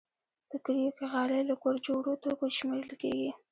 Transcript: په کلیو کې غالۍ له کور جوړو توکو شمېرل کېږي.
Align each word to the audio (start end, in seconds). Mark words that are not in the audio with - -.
په 0.49 0.55
کلیو 0.63 0.91
کې 0.97 1.05
غالۍ 1.11 1.41
له 1.49 1.55
کور 1.61 1.75
جوړو 1.87 2.11
توکو 2.23 2.45
شمېرل 2.57 2.91
کېږي. 3.01 3.29